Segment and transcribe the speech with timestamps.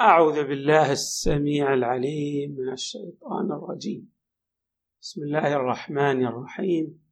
[0.00, 4.12] أعوذ بالله السميع العليم من الشيطان الرجيم.
[5.02, 7.02] بسم الله الرحمن الرحيم.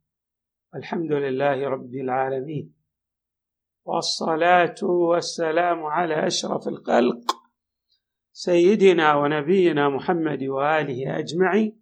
[0.74, 2.74] الحمد لله رب العالمين.
[3.84, 7.36] والصلاة والسلام على أشرف الخلق
[8.32, 11.80] سيدنا ونبينا محمد وآله أجمعين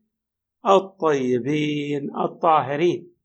[0.66, 3.15] الطيبين الطاهرين.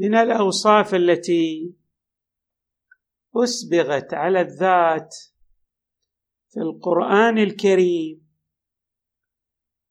[0.00, 1.76] من الأوصاف التي
[3.36, 5.14] أسبغت على الذات
[6.48, 8.28] في القرآن الكريم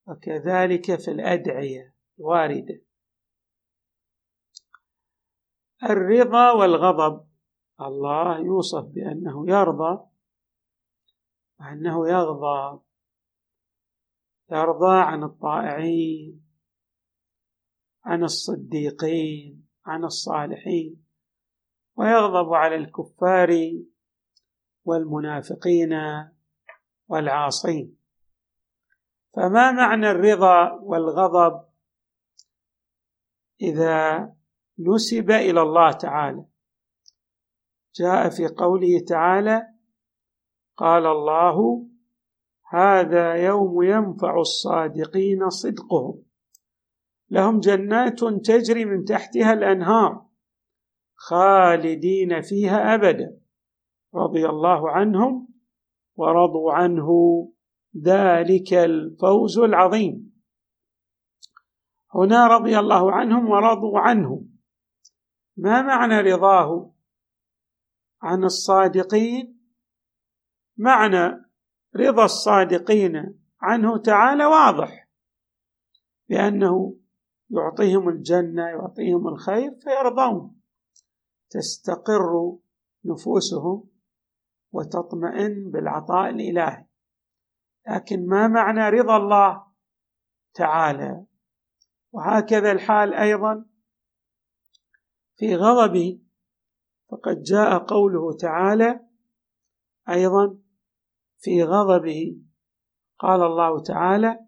[0.07, 2.81] وكذلك في الأدعية الواردة.
[5.83, 7.27] الرضا والغضب
[7.81, 10.09] الله يوصف بأنه يرضى
[11.59, 12.81] وأنه يغضب
[14.51, 16.47] يرضى عن الطائعين
[18.05, 19.66] عن الصديقين.
[19.87, 21.03] عن الصالحين
[21.95, 23.49] ويغضب على الكفار
[24.85, 25.93] والمنافقين
[27.07, 27.97] والعاصين.
[29.35, 31.67] فما معنى الرضا والغضب
[33.61, 34.29] إذا
[34.79, 36.45] نسب إلى الله تعالى؟
[37.95, 39.61] جاء في قوله تعالى
[40.77, 41.87] قال الله
[42.69, 46.26] هذا يوم ينفع الصادقين صدقهم.
[47.29, 50.27] لهم جنات تجري من تحتها الأنهار
[51.17, 53.39] خالدين فيها أبدا.
[54.15, 55.47] رضي الله عنهم
[56.15, 57.09] ورضوا عنه.
[58.03, 60.41] ذلك الفوز العظيم.
[62.15, 64.45] هنا رضي الله عنهم ورضوا عنه.
[65.57, 66.93] ما معنى رضاه؟
[68.21, 69.59] عن الصادقين.
[70.77, 71.45] معنى
[71.95, 75.07] رضا الصادقين عنه تعالى واضح.
[76.29, 76.97] بأنه
[77.49, 80.61] يعطيهم الجنة يعطيهم الخير فيرضون
[81.49, 82.57] تستقر
[83.05, 83.89] نفوسهم
[84.71, 86.85] وتطمئن بالعطاء الإلهي.
[87.89, 89.67] لكن ما معنى رضا الله
[90.53, 91.25] تعالى؟
[92.11, 93.65] وهكذا الحال أيضا
[95.37, 96.21] في غضبه.
[97.11, 98.99] فقد جاء قوله تعالى
[100.09, 100.59] أيضا
[101.39, 102.41] في غضبه.
[103.19, 104.46] قال الله تعالى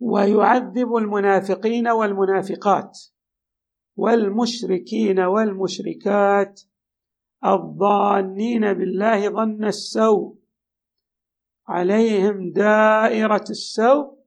[0.00, 2.98] ويعذب المنافقين والمنافقات
[3.96, 6.62] والمشركين والمشركات
[7.44, 10.36] الظانين بالله ظن السوء
[11.68, 14.18] عليهم دائرة السوء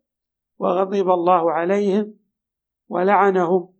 [0.60, 2.14] وغضب الله عليهم
[2.90, 3.74] ولعنهم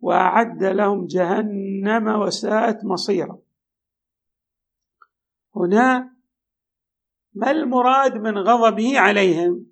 [0.00, 3.38] وأعد لهم جهنم وساءت مصيرا.
[5.56, 6.14] هنا
[7.34, 9.69] ما المراد من غضبه عليهم؟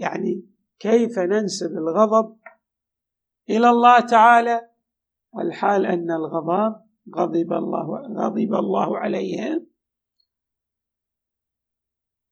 [0.00, 2.40] يعني كيف ننسب الغضب
[3.50, 4.70] إلى الله تعالى؟
[5.32, 9.66] والحال أن الغضب غضب الله غضب الله عليهم.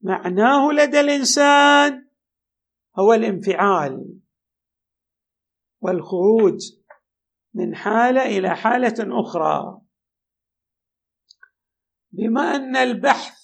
[0.01, 2.09] معناه لدى الإنسان
[2.99, 4.21] هو الانفعال
[5.81, 6.59] والخروج
[7.55, 9.81] من حالة إلى حالة أخرى.
[12.13, 13.39] بما أن البحث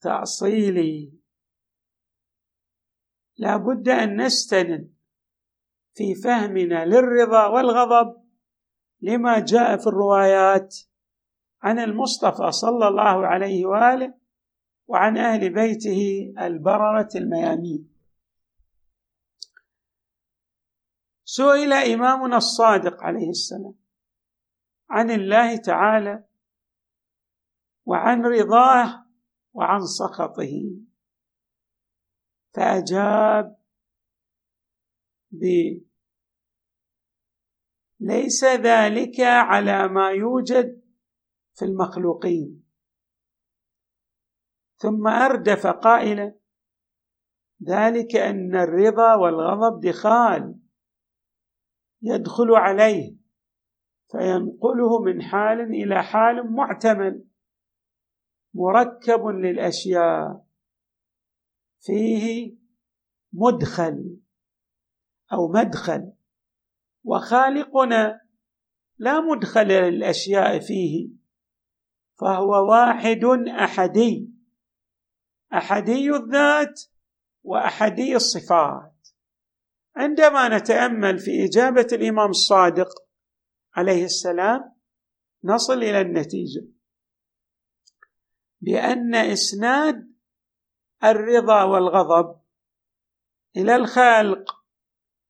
[0.00, 1.19] تأصيلي
[3.40, 4.94] لا بد أن نستند
[5.94, 8.22] في فهمنا للرضا والغضب
[9.00, 10.76] لما جاء في الروايات
[11.62, 14.14] عن المصطفى صلى الله عليه وآله
[14.86, 17.90] وعن أهل بيته البررة الميامين.
[21.24, 23.74] سئل إمامنا الصادق عليه السلام
[24.90, 26.24] عن الله تعالى
[27.84, 29.06] وعن رضاه
[29.52, 30.89] وعن سخطه.
[32.54, 33.56] فأجاب
[35.30, 35.44] ب
[38.00, 40.82] ليس ذلك على ما يوجد
[41.54, 42.64] في المخلوقين.
[44.76, 46.34] ثم أردف قائلا
[47.68, 50.58] ذلك أن الرضا والغضب دخال
[52.02, 53.16] يدخل عليه
[54.10, 57.24] فينقله من حال إلى حال معتمل
[58.54, 60.49] مركب للأشياء.
[61.80, 62.56] فيه
[63.32, 64.16] مدخل
[65.32, 66.12] أو مدخل
[67.04, 68.20] وخالقنا
[68.98, 71.08] لا مدخل للأشياء فيه
[72.20, 74.30] فهو واحد أحدي
[75.52, 76.80] أحدي الذات
[77.42, 79.08] وأحدي الصفات.
[79.96, 82.88] عندما نتأمل في إجابة الإمام الصادق
[83.74, 84.74] عليه السلام
[85.44, 86.66] نصل إلى النتيجة
[88.60, 89.99] بأن إسناد
[91.04, 92.40] الرضا والغضب
[93.56, 94.64] إلى الخلق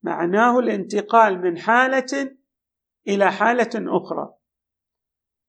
[0.03, 2.37] معناه الانتقال من حالة
[3.09, 4.35] إلى حالة أخرى.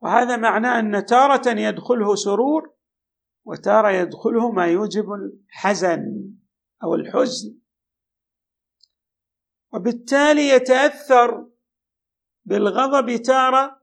[0.01, 2.73] وهذا معناه أن تارة يدخله سرور
[3.45, 6.33] وتارة يدخله ما يوجب الحزن
[6.83, 7.57] أو الحزن.
[9.73, 11.47] وبالتالي يتأثر
[12.45, 13.81] بالغضب تارة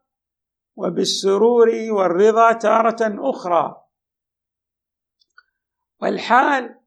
[0.77, 3.88] وبالسرور والرضا تارة أخرى.
[6.01, 6.79] والحال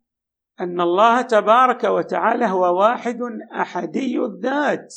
[0.60, 3.19] أن الله تبارك وتعالى هو واحد
[3.52, 4.96] أحدي الذات.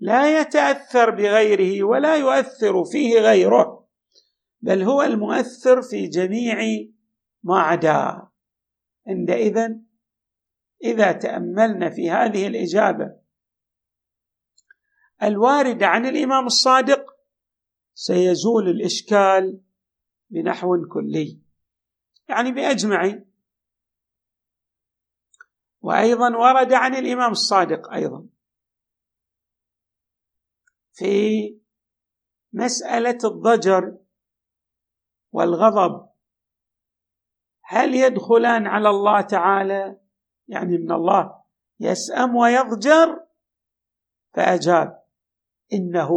[0.00, 3.86] لا يتأثر بغيره ولا يؤثر فيه غيره
[4.60, 6.58] بل هو المؤثر في جميع
[7.42, 8.32] ما عداه
[9.06, 9.58] عندئذ
[10.84, 13.16] إذا تأملنا في هذه الإجابة
[15.22, 17.16] الوارده عن الإمام الصادق
[17.94, 19.60] سيزول الإشكال
[20.30, 21.45] بنحو كلي.
[22.28, 23.22] يعني باجمع
[25.80, 28.26] وأيضا ورد عن الإمام الصادق أيضا
[30.92, 31.60] في
[32.52, 33.98] مسألة الضجر
[35.32, 36.08] والغضب.
[37.64, 40.00] هل يدخلان على الله تعالى؟
[40.48, 41.42] يعني إن الله
[41.80, 43.26] يسأم ويضجر؟
[44.34, 45.02] فأجاب
[45.72, 46.10] إنه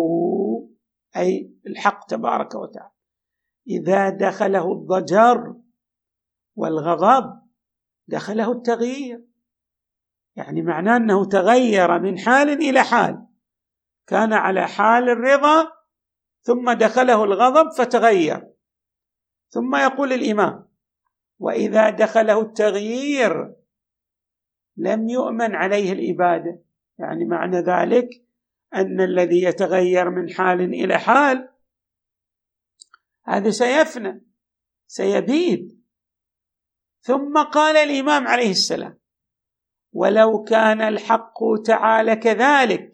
[1.18, 2.92] أي الحق تبارك وتعالى.
[3.68, 5.56] إذا دخله الضجر
[6.60, 7.42] والغضب
[8.08, 9.26] دخله التغيير.
[10.36, 13.28] يعني معناه أنه تغير من حال إلى حال.
[14.08, 15.72] كان على حال الرضا
[16.42, 18.50] ثم دخله الغضب فتغير.
[19.50, 20.70] ثم يقول الإمام
[21.40, 23.56] وإذا دخله التغيير
[24.78, 26.62] لم يؤمن عليه الإبادة
[26.98, 28.10] يعني معنى ذلك
[28.76, 31.50] أن الذي يتغير من حال إلى حال
[33.24, 34.26] هذا سيفنى
[34.88, 35.79] سيبيد.
[37.02, 39.00] ثم قال الإمام عليه السلام
[39.94, 42.92] ولو كان الحق تعالى كذلك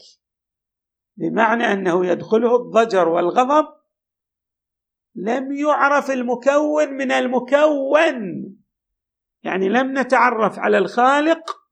[1.18, 3.76] بمعنى أنه يدخله الضجر والغضب
[5.16, 8.46] لم يعرف المكون من المكون
[9.44, 11.66] يعني لم نتعرف على الخالق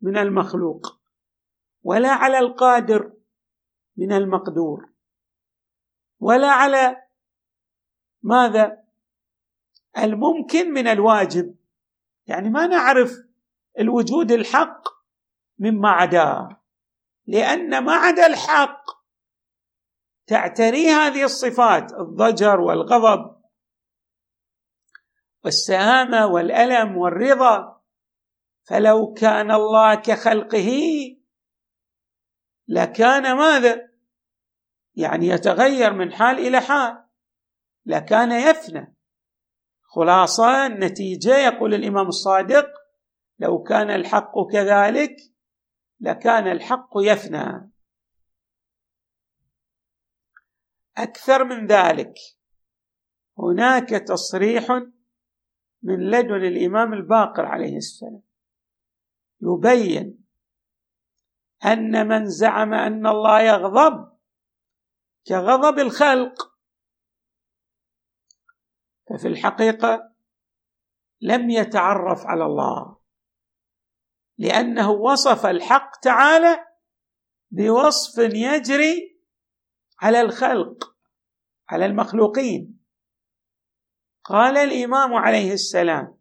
[0.00, 1.00] من المخلوق
[1.82, 3.12] ولا على القادر
[3.96, 4.92] من المقدور
[6.20, 7.02] ولا على
[8.22, 8.82] ماذا؟
[9.98, 11.54] الممكن من الواجب.
[12.26, 13.12] يعني ما نعرف
[13.78, 14.82] الوجود الحق
[15.58, 16.62] مما عداه
[17.26, 18.82] لأن ما عدا الحق
[20.26, 23.36] تعتري هذه الصفات الضجر والغضب
[25.46, 27.82] والسهامه والألم والرضا.
[28.68, 30.70] فلو كان الله كخلقه
[32.68, 33.88] لكان ماذا؟
[34.94, 37.04] يعني يتغير من حال إلى حال
[37.86, 38.95] لكان يفنى.
[39.88, 42.66] خلاصة النتيجه يقول الإمام الصادق
[43.38, 45.16] لو كان الحق كذلك
[46.00, 47.70] لكان الحق يفنى.
[50.96, 52.14] أكثر من ذلك
[53.38, 54.70] هناك تصريح
[55.82, 58.22] من لدن الإمام الباقر عليه السلام
[59.42, 60.24] يبين
[61.64, 64.16] أن من زعم أن الله يغضب
[65.26, 66.55] كغضب الخلق.
[69.08, 70.12] ففي الحقيقة
[71.20, 72.98] لم يتعرف على الله
[74.38, 76.66] لأنه وصف الحق تعالى
[77.50, 79.20] بوصف يجري
[80.00, 80.96] على الخلق
[81.68, 82.80] على المخلوقين.
[84.24, 86.18] قال الإمام عليه السلام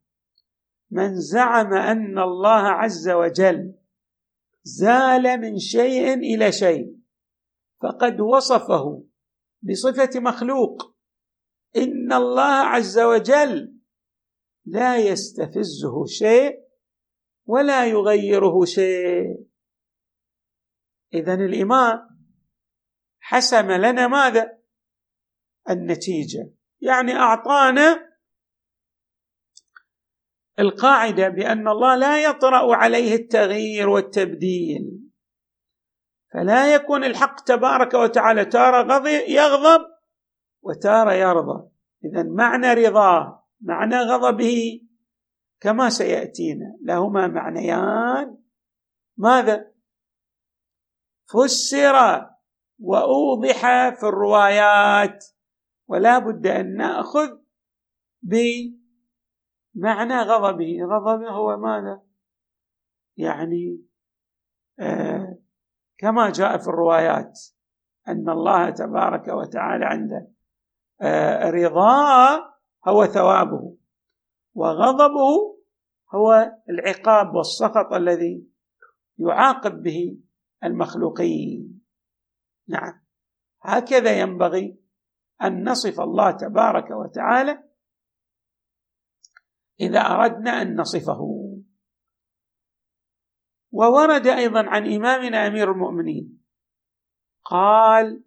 [0.92, 3.76] من زعم أن الله عز وجل
[4.64, 6.98] زال من شيء إلى شيء
[7.84, 9.04] فقد وصفه
[9.62, 10.95] بصفة مخلوق.
[11.78, 13.80] إن الله عز وجل
[14.66, 16.66] لا يستفزه شيء
[17.46, 19.46] ولا يغيره شيء.
[21.14, 22.00] اذا الإمام
[23.20, 24.58] حسم لنا ماذا؟
[25.70, 26.52] النتيجة.
[26.82, 28.16] يعني أعطانا
[30.60, 35.12] القاعدة بأن الله لا يطرأ عليه التغيير والتبديل.
[36.34, 39.95] فلا يكون الحق تبارك وتعالى تارة يغضب
[40.66, 41.70] وتارة يرضى
[42.06, 44.82] إذا معنى رضاه معنى غضبه
[45.60, 46.78] كما سيأتينا.
[46.82, 48.38] لهما معنيان.
[49.18, 49.72] ماذا؟
[51.26, 52.26] فسر
[52.80, 55.26] وأوضح في الروايات.
[55.88, 57.38] ولا بد أن نأخذ
[58.22, 58.82] بمعنى
[60.22, 60.78] غضبه.
[60.84, 62.02] غضبه هو ماذا؟
[63.18, 63.86] يعني
[64.80, 65.38] آه
[65.98, 67.40] كما جاء في الروايات
[68.08, 70.35] أن الله تبارك وتعالى عنده
[71.44, 72.56] رضاه
[72.88, 73.78] هو ثوابه
[74.54, 75.56] وغضبه
[76.16, 78.48] هو العقاب والسخط الذي
[79.18, 80.18] يعاقب به
[80.64, 81.82] المخلوقين.
[82.68, 83.06] نعم.
[83.62, 84.80] هكذا ينبغي
[85.44, 87.64] أن نصف الله تبارك وتعالى
[89.80, 91.52] إذا أردنا أن نصفه.
[93.72, 96.44] وورد أيضا عن إمامنا أمير المؤمنين
[97.44, 98.24] قال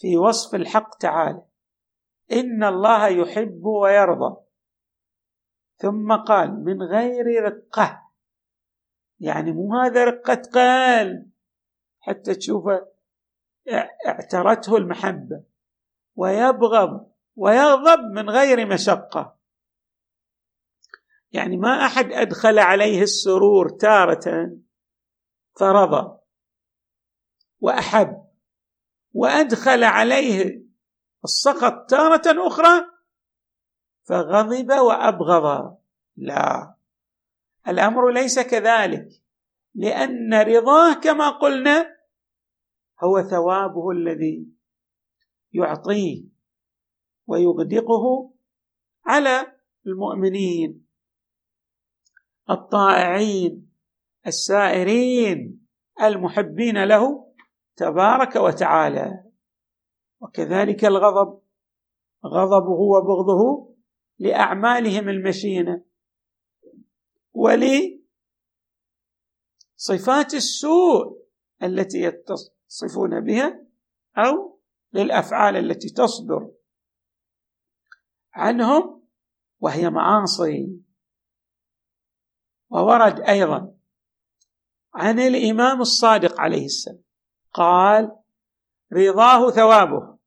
[0.00, 1.42] في وصف الحق تعالى.
[2.32, 4.36] إن الله يحب ويرضى.
[5.76, 8.10] ثم قال من غير رقة.
[9.20, 11.30] يعني مو هذا رقة قلب
[12.00, 12.86] حتى تشوفه
[14.06, 15.42] اعترته المحبة.
[16.16, 17.10] ويبغض.
[17.36, 19.36] ويغضب من غير مشقة.
[21.32, 24.56] يعني ما أحد أدخل عليه السرور تارة.
[25.58, 26.18] فرضى.
[27.60, 28.29] وأحب.
[29.12, 30.62] وأدخل عليه
[31.24, 32.84] السخط تارة أخرى
[34.02, 35.76] فغضب وأبغض.
[36.16, 36.74] لا
[37.68, 39.08] الأمر ليس كذلك
[39.74, 41.96] لأن رضاه كما قلنا
[43.04, 44.46] هو ثوابه الذي
[45.52, 46.24] يعطيه
[47.26, 48.32] ويغدقه
[49.06, 50.86] على المؤمنين
[52.50, 53.70] الطائعين
[54.26, 55.66] السائرين
[56.02, 57.29] المحبين له.
[57.80, 59.24] تبارك وتعالى.
[60.20, 61.42] وكذلك الغضب.
[62.26, 63.74] غضبه وبغضه
[64.18, 65.84] لأعمالهم المشينة.
[67.32, 67.94] ولصفات
[70.34, 71.26] السوء
[71.62, 73.66] التي يتصفون بها
[74.16, 74.60] أو
[74.92, 76.52] للأفعال التي تصدر
[78.32, 79.08] عنهم
[79.60, 80.80] وهي معاصي.
[82.70, 83.76] وورد أيضا
[84.94, 87.09] عن الإمام الصادق عليه السلام.
[87.52, 88.16] قال
[88.92, 90.18] رضاه ثوابه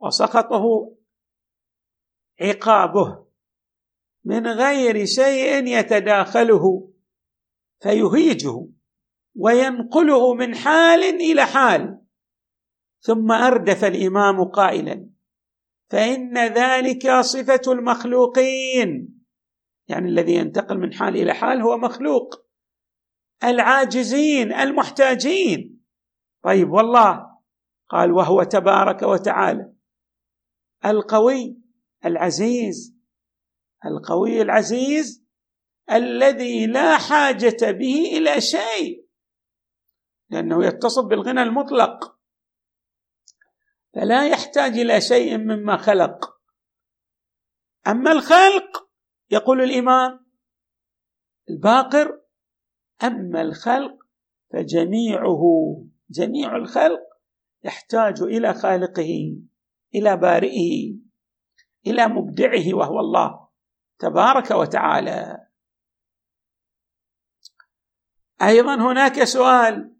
[0.00, 0.94] وسخطه
[2.40, 3.26] عقابه
[4.24, 6.90] من غير شيء يتداخله
[7.82, 8.68] فيهيجه
[9.36, 12.00] وينقله من حال إلى حال.
[13.00, 15.10] ثم أردف الإمام قائلا
[15.90, 19.18] فإن ذلك صفة المخلوقين.
[19.88, 22.34] يعني الذي ينتقل من حال إلى حال هو مخلوق.
[23.44, 25.77] العاجزين المحتاجين.
[26.42, 27.38] طيب والله
[27.88, 29.72] قال وهو تبارك وتعالى.
[30.84, 31.58] القوي
[32.04, 32.98] العزيز
[33.84, 35.24] القوي العزيز
[35.90, 39.08] الذي لا حاجة به إلى شيء
[40.30, 42.18] لأنه يتصف بالغنى المطلق.
[43.94, 46.38] فلا يحتاج إلى شيء مما خلق.
[47.86, 48.88] أما الخلق
[49.30, 50.26] يقول الإمام
[51.50, 52.20] الباقر
[53.04, 54.06] أما الخلق
[54.52, 55.42] فجميعه
[56.10, 57.00] جميع الخلق
[57.64, 59.38] يحتاج إلى خالقه
[59.94, 60.98] إلى بارئه
[61.86, 63.48] إلى مبدعه وهو الله
[63.98, 65.48] تبارك وتعالى.
[68.42, 69.96] أيضا هناك سؤال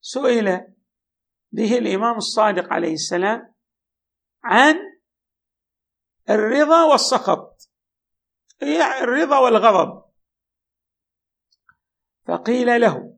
[0.00, 0.74] سئل
[1.52, 3.54] به الإمام الصادق عليه السلام
[4.44, 4.74] عن
[6.30, 7.70] الرضا والسخط.
[8.62, 10.10] يعني الرضا والغضب؟
[12.26, 13.09] فقيل له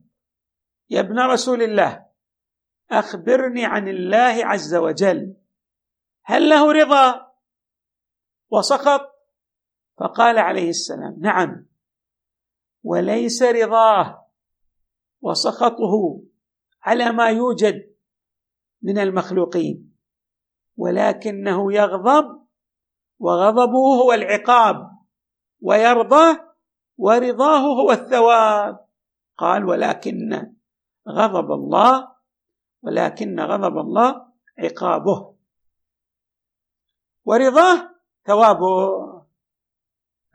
[0.89, 2.05] يا ابن رسول الله
[2.91, 5.35] أخبرني عن الله عز وجل.
[6.25, 7.33] هل له رضا؟
[8.51, 9.13] وسخط
[9.99, 11.67] فقال عليه السلام نعم.
[12.83, 14.29] وليس رضاه.
[15.21, 16.23] وسخطه
[16.81, 17.95] على ما يوجد
[18.81, 19.93] من المخلوقين.
[20.77, 22.47] ولكنه يغضب
[23.19, 24.91] وغضبه هو العقاب.
[25.61, 26.39] ويرضى
[26.97, 28.87] ورضاه هو الثواب.
[29.37, 30.53] قال ولكن
[31.09, 32.15] غضب الله
[32.81, 35.35] ولكن غضب الله عقابه.
[37.25, 37.95] ورضاه
[38.25, 39.03] ثوابه.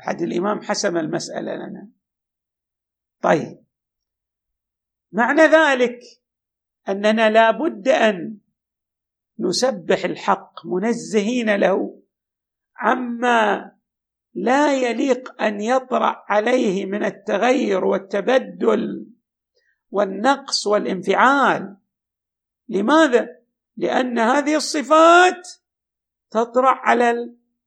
[0.01, 1.89] حد الإمام حسم المسألة لنا.
[3.23, 3.65] طيب.
[5.13, 6.01] معنى ذلك
[6.89, 8.39] أننا لا بد أن
[9.39, 12.03] نسبح الحق منزهين له
[12.77, 13.73] عما
[14.35, 19.07] لا يليق أن يطرأ عليه من التغير والتبدل.
[19.91, 21.77] والنقص والانفعال.
[22.69, 23.39] لماذا؟
[23.77, 25.49] لأن هذه الصفات
[26.31, 27.11] تطرأ على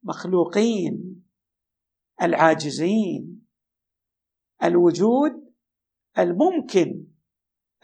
[0.03, 1.23] المخلوقين
[2.21, 3.47] العاجزين
[4.63, 5.53] الوجود
[6.19, 7.07] الممكن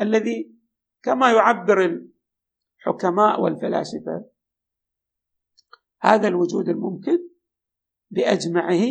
[0.01, 0.55] الذي
[1.03, 1.85] كما يعبر
[2.87, 4.29] الحكماء والفلاسفة
[6.01, 7.29] هذا الوجود الممكن
[8.09, 8.85] بأجمعه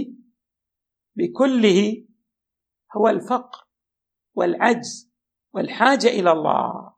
[1.17, 2.07] بكله
[2.97, 3.69] هو الفقر
[4.35, 5.13] والعجز
[5.53, 6.95] والحاجة إلى الله.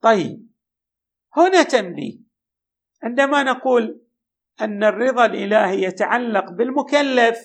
[0.00, 0.50] طيب
[1.36, 2.18] هنا تنبيه.
[3.02, 4.02] عندما نقول
[4.60, 7.38] أن الرضا الإلهي يتعلق بالمكلف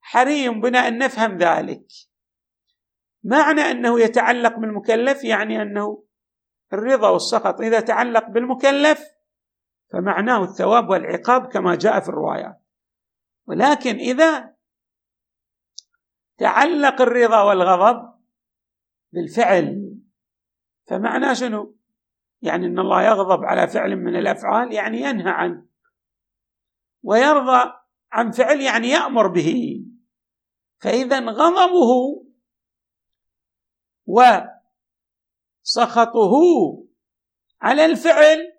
[0.00, 1.86] حري بنا أن نفهم ذلك.
[3.24, 6.04] معنى أنه يتعلق بالمكلف يعني أنه
[6.72, 9.04] الرضا والسخط إذا تعلق بالمكلف
[9.92, 12.62] فمعناه الثواب والعقاب كما جاء في الروايات
[13.46, 14.54] ولكن إذا
[16.38, 18.12] تعلق الرضا والغضب
[19.12, 19.98] بالفعل.
[20.86, 21.76] فمعناه شنو؟
[22.42, 25.66] يعني إن الله يغضب على فعل من الأفعال يعني ينهى عنه.
[27.02, 27.72] ويرضى
[28.12, 29.82] عن فعل يعني يأمر به.
[30.78, 32.22] فإذا غضبه
[35.64, 36.32] وسخطه
[37.60, 38.52] على الفعل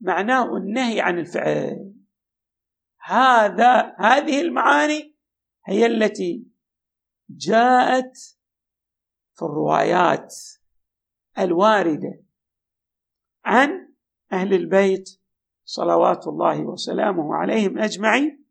[0.00, 1.94] معناه النهي عن الفعل.
[3.00, 5.16] هذا هذه المعاني
[5.66, 6.46] هي التي
[7.30, 8.37] جاءت
[9.38, 10.34] في الروايات
[11.38, 12.24] الواردة
[13.44, 13.94] عن
[14.32, 15.20] أهل البيت
[15.64, 18.44] صلوات الله وسلامه عليهم أجمعين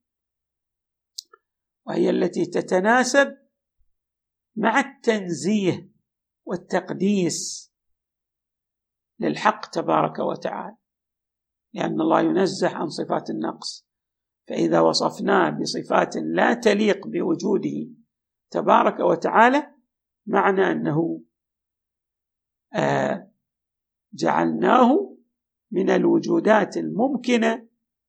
[1.87, 3.37] وهي التي تتناسب
[4.55, 5.91] مع التنزيه
[6.45, 7.71] والتقديس
[9.19, 10.77] للحق تبارك وتعالى
[11.73, 13.87] لأن الله ينزه عن صفات النقص.
[14.47, 17.89] فإذا وصفناه بصفات لا تليق بوجوده
[18.51, 19.76] تبارك وتعالى
[20.27, 21.21] معنى أنه
[22.73, 23.31] آه
[24.13, 25.17] جعلناه
[25.71, 27.67] من الوجودات الممكنة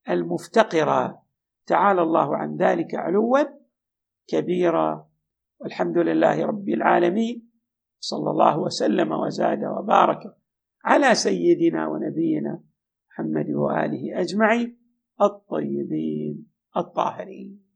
[0.08, 1.22] المفتقرة.
[1.66, 3.38] تعالى الله عن ذلك علوا
[4.26, 5.08] كبيرا.
[5.60, 7.50] والحمد لله رب العالمين.
[8.00, 10.36] صلى الله وسلم وزاد وبارك
[10.84, 12.64] على سيدنا ونبينا
[13.10, 14.78] محمد وآله أجمعين
[15.20, 16.46] الطيبين
[16.76, 17.67] الطاهرين.